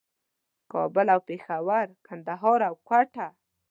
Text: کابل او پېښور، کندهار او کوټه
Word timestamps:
کابل 0.71 1.07
او 1.15 1.19
پېښور، 1.29 1.85
کندهار 2.07 2.59
او 2.69 2.73
کوټه 2.87 3.27